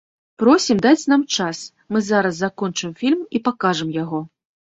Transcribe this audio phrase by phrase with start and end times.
[0.43, 1.59] Просім даць нам час,
[1.95, 4.19] мы зараз закончым фільм і пакажам яго.